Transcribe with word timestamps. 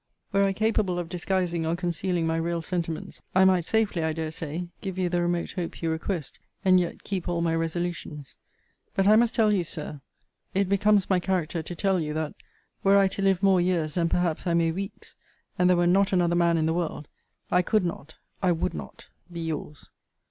Were 0.33 0.45
I 0.45 0.51
capable 0.53 0.97
of 0.97 1.09
disguising 1.09 1.63
or 1.63 1.75
concealing 1.75 2.25
my 2.25 2.37
real 2.37 2.63
sentiments, 2.63 3.21
I 3.35 3.45
might 3.45 3.65
safely, 3.65 4.01
I 4.03 4.13
dare 4.13 4.31
say, 4.31 4.69
give 4.81 4.97
you 4.97 5.09
the 5.09 5.21
remote 5.21 5.51
hope 5.51 5.79
you 5.83 5.91
request, 5.91 6.39
and 6.65 6.79
yet 6.79 7.03
keep 7.03 7.29
all 7.29 7.39
my 7.41 7.53
resolutions. 7.53 8.35
But 8.95 9.07
I 9.07 9.15
must 9.15 9.35
tell 9.35 9.51
you, 9.53 9.63
Sir, 9.63 10.01
(it 10.55 10.67
becomes 10.67 11.07
my 11.07 11.19
character 11.19 11.61
to 11.61 11.75
tell 11.75 11.99
you, 11.99 12.15
that, 12.15 12.33
were 12.83 12.97
I 12.97 13.07
to 13.09 13.21
live 13.21 13.43
more 13.43 13.61
years 13.61 13.93
than 13.93 14.09
perhaps 14.09 14.47
I 14.47 14.55
may 14.55 14.71
weeks, 14.71 15.15
and 15.59 15.69
there 15.69 15.77
were 15.77 15.85
not 15.85 16.11
another 16.11 16.33
man 16.35 16.57
in 16.57 16.65
the 16.65 16.73
world, 16.73 17.07
I 17.51 17.61
could 17.61 17.85
not, 17.85 18.15
I 18.41 18.53
would 18.53 18.73
not, 18.73 19.05
be 19.31 19.41
your's. 19.41 19.91